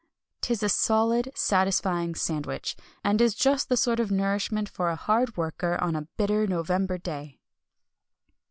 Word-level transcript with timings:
'Tis 0.41 0.63
a 0.63 0.67
solid, 0.69 1.31
satisfying 1.35 2.15
sandwich, 2.15 2.75
and 3.03 3.21
is 3.21 3.35
just 3.35 3.69
the 3.69 3.77
sort 3.77 3.99
of 3.99 4.09
nourishment 4.09 4.67
for 4.67 4.89
a 4.89 4.95
hard 4.95 5.37
worker 5.37 5.77
on 5.79 5.95
a 5.95 6.07
bitter 6.17 6.47
November 6.47 6.97
day. 6.97 7.39